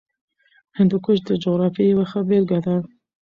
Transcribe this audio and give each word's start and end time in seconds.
هندوکش 0.77 1.17
د 1.27 1.29
جغرافیې 1.43 1.85
یوه 1.93 2.05
ښه 2.11 2.19
بېلګه 2.27 2.59
ده. 2.65 2.75